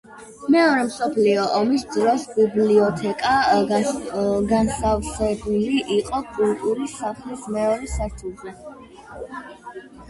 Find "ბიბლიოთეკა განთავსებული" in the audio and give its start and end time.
2.37-5.85